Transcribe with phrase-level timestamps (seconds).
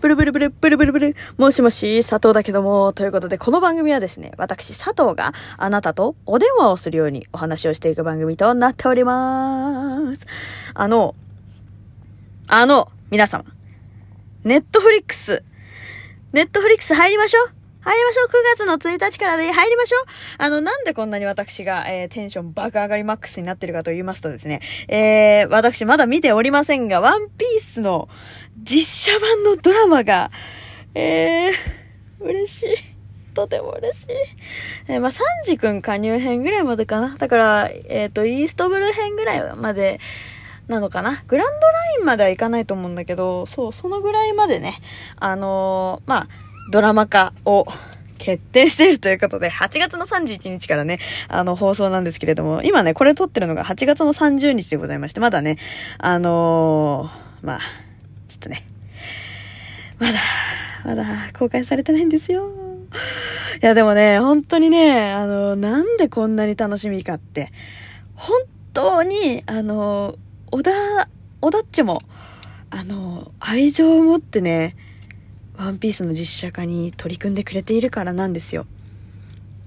[0.00, 1.16] ブルブルブル、ブルブルブル。
[1.36, 2.94] もしもし、佐藤だけども。
[2.94, 10.26] ということで、この番組はですね、私、佐藤があなたとお電話をするようにお話をしていく番組となっております。
[10.72, 11.14] あの、
[12.48, 13.44] あの、皆様。
[14.42, 15.42] ネットフリックス。
[16.32, 20.02] ネットフリックス入りましょう入りましょう !9 月の1日からで入りましょう
[20.38, 28.08] あの、なんでこんなに私が、えー、テンション爆上がりマックスになってるかと言いますとですね、えー、私まだ見ておりませんが、ワンピースの
[28.62, 30.30] 実写版のドラマが、
[30.94, 31.52] えー、
[32.20, 32.66] 嬉しい。
[33.32, 34.06] とても嬉しい。
[34.88, 37.16] えー、まあ、サンジ君加入編ぐらいまでかな。
[37.16, 40.00] だから、えっ、ー、と、イーストブル編ぐらいまで、
[40.68, 41.22] なのかな。
[41.26, 44.74] グランドラインまではいかないと思うんだけど、そう、そのぐらいまでね、
[45.16, 46.28] あのー、まあ、
[46.70, 47.66] ドラマ化を
[48.18, 55.56] 決定しているということで、8月の31日からね、あの、放送なんですけれども、今ね、これ撮ってるのが8月の30日でございまして、まだね、
[55.98, 57.60] あのー、まあ、
[58.28, 58.64] ちょっとね、
[59.98, 60.18] まだ、
[60.84, 61.04] まだ
[61.38, 62.50] 公開されてないんですよ。
[63.62, 67.52] いや、でもね、本当にね、あの、なんでこんなに楽しみかって、
[68.14, 68.40] 本
[68.72, 70.16] 当に、あの、
[70.50, 70.70] 小田、
[71.40, 72.00] 小田っちも、
[72.70, 74.76] あの、愛情を持ってね、
[75.60, 78.66] ワンピースの実写化に取り組んでくれているからなんですよ。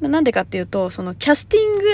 [0.00, 1.84] なんでかっていうと、そのキャスティング、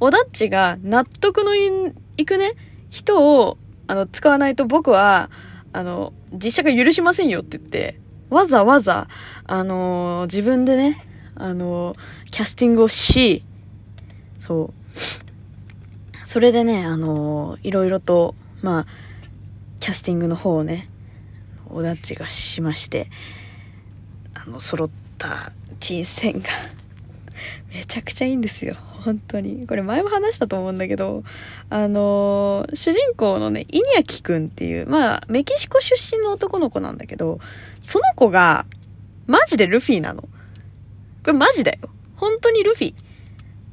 [0.00, 2.54] オダッチが納得のいくね、
[2.90, 5.30] 人を、あの、使わないと僕は、
[5.72, 9.06] あの、実写化許しませんよって言って、わざわざ、
[9.44, 11.94] あの自分でね、あの
[12.30, 13.44] キャスティングをし、
[14.40, 14.72] そ
[16.24, 16.26] う。
[16.26, 18.86] それでね、あのいろいろと、まあ、
[19.78, 20.90] キャスティングの方をね、
[21.70, 23.08] おだちがしまして、
[24.34, 26.48] あの、揃った人選が
[27.72, 28.76] めちゃくちゃいいんですよ。
[29.04, 29.66] 本当に。
[29.66, 31.22] これ前も話したと思うんだけど、
[31.70, 37.38] あの、主人公のね、イニャキくんっていう、まあ、メキシコ出身の男の子なんだけど、
[37.82, 38.66] その子が、
[39.26, 40.22] マジでルフィなの。
[40.22, 40.28] こ
[41.26, 41.78] れマジだよ。
[42.16, 42.94] 本当にルフィ。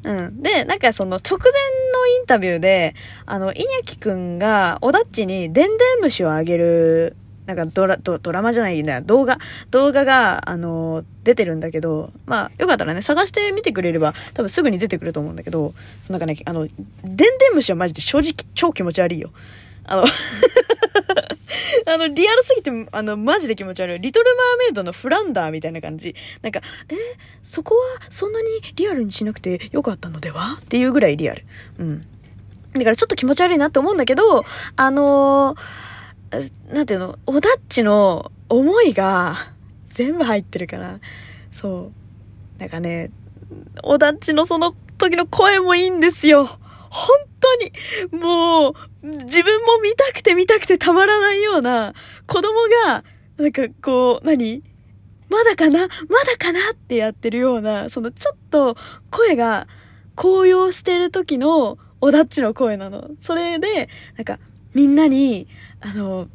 [0.04, 0.42] うん。
[0.42, 1.52] で、なんかその直前
[1.94, 2.94] のインタビューで、
[3.26, 7.16] あの、イニャキくんが、オダッチにでんでん虫をあげる
[7.46, 9.02] なんかドラ、ドドラマじゃないんだよ。
[9.02, 9.38] 動画、
[9.70, 19.32] 動画が、あのー、出てるんだけど、まあ、よかったらね、探してみてくれれば、多分すぐに出てくると思うんだけど、そのなんかね、あの、でんでん虫はマジで正直超気持ち悪いよ。
[19.86, 20.06] あの
[21.86, 24.00] あの、リアルすぎて、あの、マジで気持ち悪い。
[24.00, 26.16] リトル・マーメイドのフランダーみたいな感じ。
[26.42, 26.96] なんか、え
[27.42, 30.60] そこはそんなにリアルにしなくてよかったのでは？
[30.62, 31.44] っていうぐらいリアル。
[31.80, 32.02] うん。
[32.74, 34.46] だからちょっと気持ち悪いなって思うんだけど、
[34.76, 35.93] あのー
[36.70, 39.52] なんていうの、オダッチの思いが
[39.90, 41.00] 全部入ってるから、
[41.52, 41.92] そ
[42.58, 42.60] う。
[42.60, 43.12] なんかね、
[43.84, 46.46] オダッチのその時の声もいいんですよ。
[46.46, 46.60] 本
[47.40, 48.74] 当に、もう、
[49.04, 51.94] 自分も見たくて見たくてたまらないような
[52.28, 52.54] 子供
[52.86, 53.04] が、
[53.38, 54.64] なんかこう、何？
[55.30, 55.80] まだかな？
[55.80, 55.88] ま
[56.24, 58.78] だかなってやってるような、そのちょっと
[59.10, 59.68] 声が
[60.16, 63.10] 高揚してる時のオダッチの声なの。
[63.20, 64.40] それで、なんか
[64.74, 65.48] みんなに、
[65.86, 66.28] あの、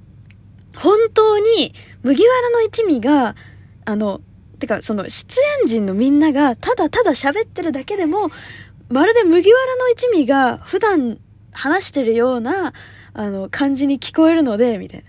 [0.76, 3.34] 本当に麦わらの一味が、
[3.84, 4.20] あの、
[4.59, 8.31] てか、その出演陣のみんながただただ喋ってるだけでも、
[8.88, 11.19] まるで麦わらの一味が普段
[11.53, 12.72] 話してるような、
[13.14, 15.06] あの、感じに聞こえるので、みたいな。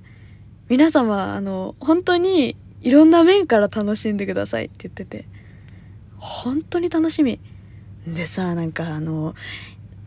[0.70, 5.26] 皆様、あの、本当にいろんな面から楽しんでくださいって言ってて。
[6.18, 7.40] 本当に楽しみ。
[8.08, 9.36] でさ、なんかあの、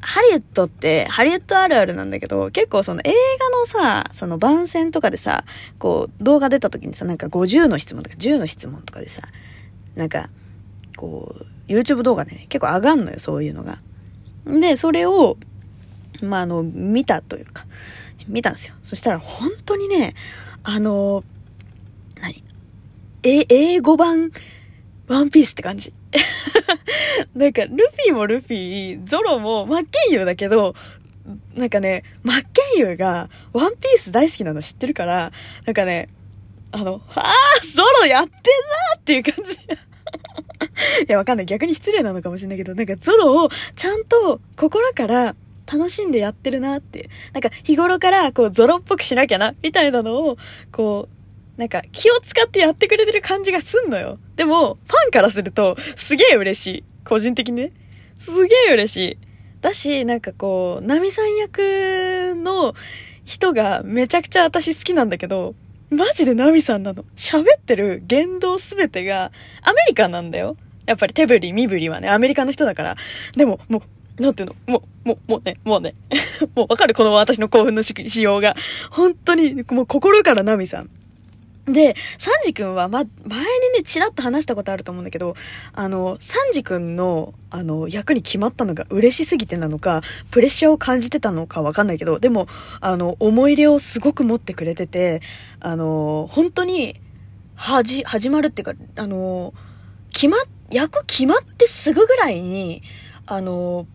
[0.02, 5.44] ハリウッドって、ハリウッドあるあるなんだけど、結構その映画のさ、その番宣とかでさ、
[5.78, 9.22] こう、動画出た時にさ、なんか50の質問とか10の質問とかでさ、
[9.94, 10.28] なんか、
[10.96, 13.78] こう、YouTube 動画ね、結構上がんのよ、そういうのが。
[14.44, 15.36] で、それを、
[16.20, 17.64] まあ、あの、見たというか、
[18.26, 18.74] 見たんですよ。
[18.82, 20.14] そしたら本当にね、
[20.64, 21.22] あの、
[22.20, 22.42] 何？
[23.22, 24.32] え、英語版、
[25.06, 25.92] ワンピースって感じ。
[27.34, 30.74] なんか、ルフィもルフィ、ゾロもマッケンユーだけど、
[31.54, 35.32] なんかね、マッケンユーがワンピース大好きなの知ってるから、
[35.64, 36.08] なんかね、
[36.72, 37.34] あの、ああ、
[37.74, 38.40] ゾロやってんな
[38.98, 39.58] っていう感じ。
[41.08, 41.46] いや、わかんない。
[41.46, 45.36] 逆に失礼なのかもしれないけど、なんかゾロをちゃんと心から
[45.70, 47.08] 楽しんでやってるなって。
[47.32, 50.36] なんか日頃からこうゾロっぽくしなきゃな、みたいなのを、
[50.70, 51.08] こ
[51.56, 54.18] う、なんか気を使ってやってくれてる感じがすんのよ。
[54.36, 56.84] でも、ファンからすると、すげえ嬉しい。
[57.04, 57.72] 個人的にね。
[58.18, 59.18] すげえ嬉しい。
[59.60, 62.74] だし、なんかこう、ナミさん役の
[63.24, 65.54] 人がめちゃくちゃ私好きなんだけど、
[65.90, 67.04] マジでナミさんなの。
[67.16, 69.30] 喋ってる言動すべてが
[69.62, 70.56] アメリカンなんだよ。
[70.86, 72.96] やっぱり手振り、身振りはね、アメリカの人だから。
[73.36, 73.82] でも、も
[74.18, 74.56] う、なんていうの？
[74.66, 75.94] もう、もう、もうね、もうね。
[76.56, 76.94] もうわかる？
[76.94, 78.56] この私の興奮の仕様が。
[78.90, 80.90] 本当に、もう心からナミさん。
[81.66, 83.44] で、サンジ君は、ま、前に
[83.76, 85.36] ね、ちらっと話したことあると思うんだけど、
[85.72, 92.48] あの、サンジ君の、あの、役に決まったのが嬉しすぎてなのか、プレッシャーを感じてたのかわかんないけど、でも、
[92.80, 95.22] あの、思い入れをすごく持ってくれてて、
[95.60, 97.00] あの、本当に、
[97.54, 99.54] はじ、始まるっていうか、あの、
[100.12, 100.38] 決ま、
[100.72, 102.82] 役決まってすぐぐらいに、
[103.26, 103.86] あの、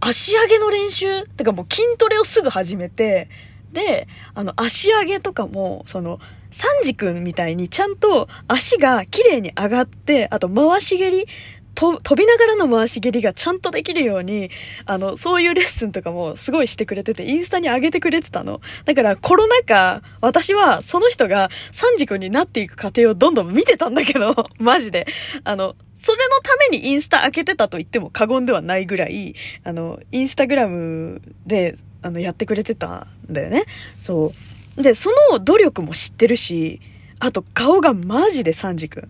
[0.00, 3.28] 足上げの練習、てかもう筋トレをすぐ始めて、
[3.72, 6.18] で、あの、足上げとかも、その、
[6.50, 11.26] サンジ君みたいにちゃんと足が綺麗に上がって、あと回し蹴り、
[11.74, 14.50] と飛びながらの回し蹴りがちゃんとできるように、
[14.84, 18.60] あの、そういうレッスンとかもすごいしてくれてて、インスタに上げてくれてたの。
[18.84, 25.06] だからコロナ禍、私はその人がサンジ君になっていく過程をどんどん見てたんだけど、 マジで。
[25.44, 33.64] あの、それのためにインスタ開けてたと言っても過言ではないぐらい、あの、インスタグラムで、あの、やってくれてたんだよね。
[34.02, 34.59] そう。
[34.76, 36.80] で、その努力も知ってるし、
[37.18, 39.08] あと顔がマジでサンジ君。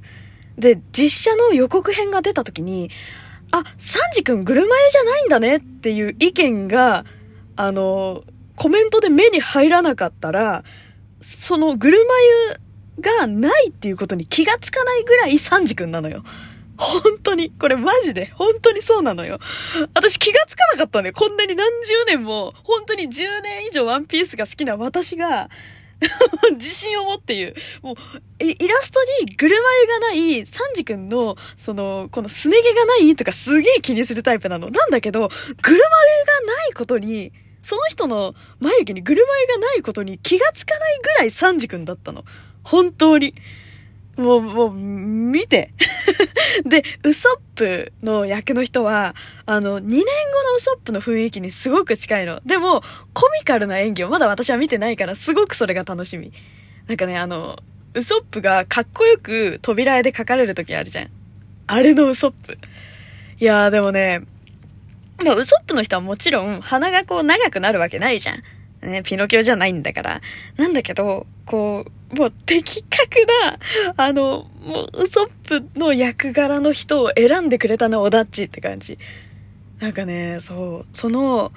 [0.59, 2.91] で、実写の予告編が出た時に、
[3.53, 7.05] あ、サンジ君車屋じゃないんだねっていう意見が、
[7.57, 8.25] あの、
[8.57, 10.65] コメントで目に入らなかったら、
[11.21, 12.61] その車湯
[13.01, 16.25] がないっていうことに気がつかないぐらいサンジ君なのよ。
[16.81, 19.38] 本当に、これマジで、本当にそうなのよ。
[19.94, 21.15] 私気がつかなかったんだよ。
[21.15, 25.50] こんなに何十年も、本当に10年以上ワンピースが好きな私が、
[26.53, 27.55] 自信を持って言う。
[27.82, 27.97] もう、
[28.43, 34.71] イラストに車湯がない、サンジ君の、その、このすね毛がないとかすげえ気にするタイプなの。
[34.71, 35.29] なんだけど、
[35.62, 35.81] 車湯
[36.47, 37.32] がないことに、
[37.62, 42.25] その人の眉毛に車湯がないことに気がつかないぐらいサンジ君だったの。
[42.65, 43.35] 本当に。
[44.20, 45.72] もう、もう、見て。
[46.67, 49.14] で、ウソップの役の人は、
[49.46, 52.40] あの、2年後のウソップの雰囲気にすごく近いの。
[52.44, 52.82] でも、
[53.12, 56.32] コミカルな演技をまだ私は見てないから、すごくそれが楽しみ。
[56.87, 57.58] なんかね、あの、
[57.94, 61.11] ウソップがかっこよく扉絵で描かれる時あるじゃん。
[61.67, 62.58] あれのウソップ。
[63.38, 64.20] いやーでもね、
[65.25, 68.43] まあ、ウソップの人はもちろん鼻がこう長くなるわけないじゃん。
[68.82, 70.20] ね、ピノキオじゃないんだから。
[70.56, 73.59] なんだけど、こう、もう的確な、
[73.97, 78.99] あの、もうウソップの役柄の人を選んでくれたな、オダッチって感じ。
[79.79, 81.53] なんかね、そう、その、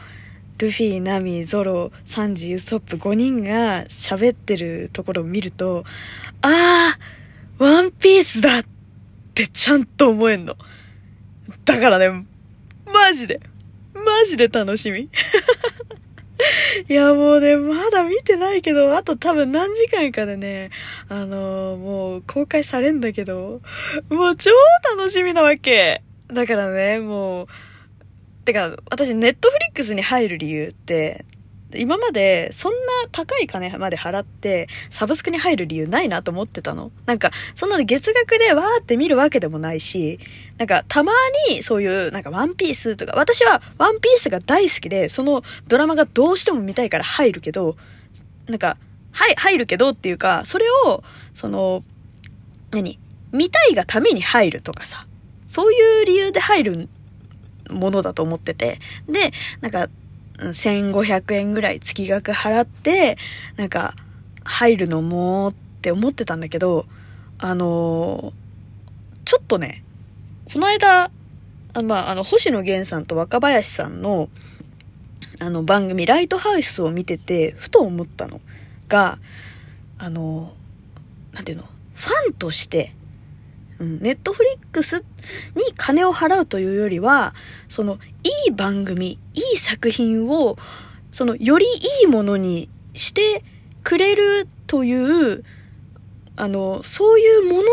[0.60, 5.84] ルフィ、ナミ、ゾロ、サンジ、ウソップ5人が喋ってるところを見ると、
[6.42, 8.64] あー、ワンピースだっ
[9.34, 10.56] てちゃんと思えんの。
[11.66, 12.26] だからね、
[12.94, 13.42] マジで、
[13.94, 15.10] マジで楽しみ。
[16.90, 20.70] いや、もうね、まだ見てないけど、あと多分何時間かでね、
[21.10, 23.62] あのー、もう公開されんだけど、
[24.10, 24.52] もう超
[24.98, 26.04] 楽しみなわけ。
[26.28, 27.48] だからね、もう、
[28.46, 31.26] てか、私、ネットフリックスに入る理由って、
[31.76, 32.78] 今までそんな
[33.12, 36.92] 高い金まで払ってサブスクに入る理由ないなと思ってたの。
[37.06, 40.20] なんか、そんな月額でわーって見るわけでもないし、
[40.58, 41.14] なんかたま
[41.50, 47.76] にそういうなんかワンピースとか、私はワンピースが大好きで、そのドラマがどうしても見たいから入るけど、
[48.48, 48.78] なんか、
[49.12, 51.04] はい、入るけどっていうか、それを、
[51.34, 51.84] その、
[52.72, 53.00] 何？
[53.32, 55.08] 見たいがために入るとかさ、
[55.48, 56.90] そういう理由で入る
[57.70, 59.32] ものだと思ってて、で、
[59.62, 59.88] なんか、
[60.40, 63.18] 1500円ぐらい月額払って、
[63.56, 63.96] なんか、
[64.44, 66.86] 入るのもって思ってたんだけど、
[67.38, 69.84] あのー、ちょっとね、
[70.52, 71.12] この間、
[71.74, 74.30] あまあ、あの、星野源さんと若林さんの、
[75.40, 78.42] あの、番組、ライトハウスを見てて、ふと思ったの
[78.88, 79.18] が、
[79.98, 80.54] あの、
[81.32, 81.64] なんていうの、
[81.96, 82.94] ファンとして、
[83.80, 85.04] ネットフリックスに
[85.76, 87.34] 金を払うというよりは、
[87.68, 90.58] その、いい番組、いい作品を、
[91.12, 93.44] その、よりいいものにして
[93.84, 95.44] くれるという、
[96.36, 97.70] あの、そういうもの、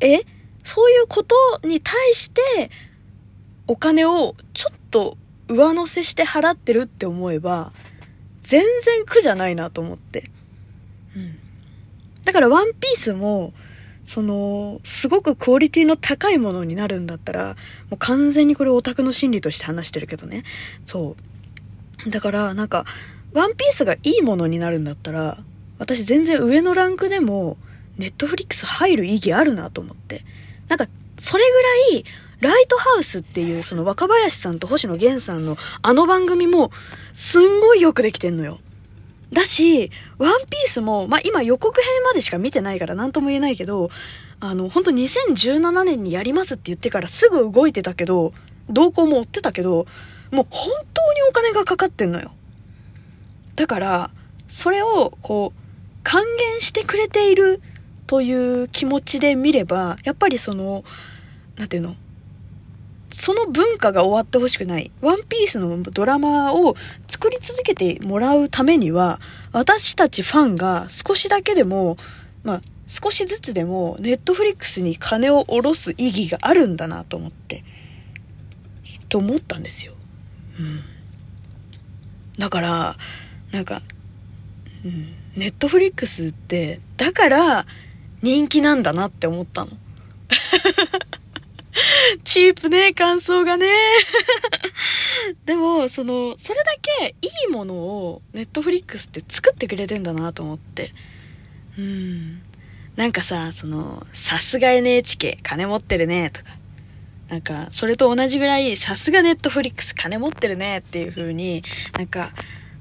[0.00, 0.22] え
[0.62, 2.70] そういうことに対して、
[3.66, 5.16] お金をちょっと
[5.48, 7.72] 上乗せして払ってるって思えば、
[8.40, 10.30] 全然苦じゃないなと思って。
[11.16, 11.38] うん。
[12.24, 13.52] だからワンピースも、
[14.06, 17.56] その、すごくクオリティの高いものになるんだったら、
[17.90, 20.44] もう完全にこれオタクの心理として話してるけどね。
[20.84, 21.16] そ
[22.06, 22.10] う。
[22.10, 22.84] だから、なんか、
[23.32, 25.38] ワンピースがいいものになるんだったら、
[25.78, 27.56] 私全然上のランクでも、
[27.96, 30.24] ネットフリックス入る意義あるなと思って。
[30.68, 30.86] なんか、
[31.18, 31.62] それぐ
[31.94, 32.04] らい、
[32.40, 36.70] ライトハウスっていう、その若林さんと星野源さんのあの番組も、
[37.12, 38.60] すんごいよくできてんのよ。
[39.34, 43.90] だし、ワンピースも、まあ、今予告編までしか見てないから何とも言えないけど、
[44.40, 48.32] あの、本当2017年にやりますって言ってからすぐ動いてたけど、
[48.68, 49.86] 動向も追ってたけど、
[50.30, 52.32] もう本当にお金がかかってんのよ。
[53.56, 54.10] だから、
[54.48, 55.60] それを、こう、
[56.02, 57.60] 還元してくれている
[58.06, 60.84] という気持ちで見れば、やっぱりその、
[61.56, 61.96] なんていうの
[63.14, 64.90] その文化が終わってほしくない。
[65.00, 66.74] ワンピースのドラマを
[67.06, 69.20] 作り続けてもらうためには、
[69.52, 71.96] 私たちファンが少しだけでも、
[72.42, 77.62] まあ、少しずつでも、ネットフリックスに金を下ろす意義があるんだなと思って、
[79.08, 79.94] と思ったんですよ。
[80.58, 80.82] うん。
[82.36, 82.96] だから、
[83.52, 83.80] なんか、
[84.84, 87.66] うん、ネットフリックスって、だから
[88.22, 89.70] 人気なんだなって思ったの。
[92.24, 93.66] チープね、感想がね。
[95.44, 100.92] でも、その、それだけいいものをネットフリックスって作ってくれてんだなと思って。
[101.78, 102.42] うん。
[102.96, 106.56] なんかさ、その、さすが NHK 金持ってるね、とか。
[107.28, 111.62] なんか、それと同じぐらい、さすがネットフリックス金持ってるね、っていう風に、
[111.96, 112.32] なんか、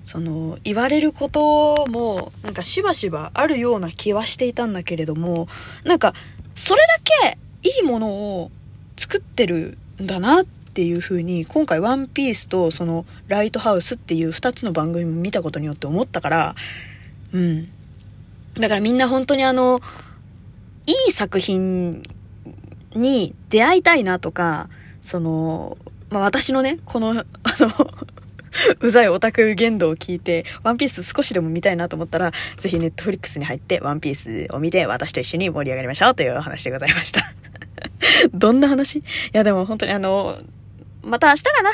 [0.05, 5.47] その、言われることも、なんかしばしばあるような気はしていたんだけれども、
[5.83, 6.13] なんか、
[6.55, 7.37] それだけ
[7.69, 8.51] いいものを
[8.97, 16.55] 作ってるんだなっていう風に今回「ワンピースとその「ライトハウス」っていう2つの番組も見たことによって思ったから
[17.31, 17.69] うん
[18.55, 19.81] だからみんな本当にあの
[20.85, 22.03] いい作品
[22.95, 24.69] に出会いたいなとか
[25.01, 25.77] その
[26.09, 27.25] まあ私のねこのあ
[27.59, 27.89] の
[28.81, 37.21] うざいオタク言動を聞いて、ワンピース少しでも見たいなと思ったら、ぜひネットフリックスに入って、ワンピースを見て、私と一緒に盛り上がりましょうという話でございました。
[38.33, 38.99] どんな話？
[38.99, 40.37] いや、でも本当にあの、
[41.03, 41.71] また明日かな？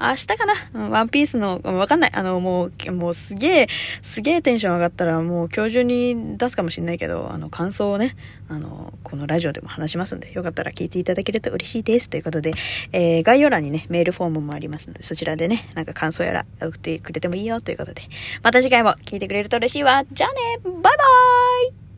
[0.00, 0.34] 明日か
[0.72, 0.88] な？
[0.88, 2.10] ワンピースの、わかんない。
[2.12, 3.66] あの、もう、もうすげえ、
[4.00, 8.16] すげえテンション上がったら、もう今日中に出すかもしんないけど、あの、感想をね、
[8.48, 12.08] あの、このラジオでも話しますんで、よかったら聞いていただけると嬉しいです。
[12.08, 12.52] ということで、
[12.92, 18.02] えー、概要欄にね、メールフォームもありますので、そちらでね、なんか感想やら送ってくれてもいいよということで、
[18.42, 20.04] また次回も聞いてくれると嬉しいわ。
[20.10, 21.91] じゃあねバイバーイ